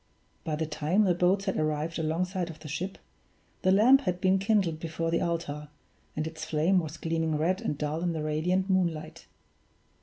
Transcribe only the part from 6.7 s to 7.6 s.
was gleaming